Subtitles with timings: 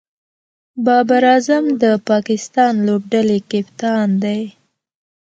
[0.85, 4.41] بابر اعظم د پاکستان لوبډلي کپتان دئ.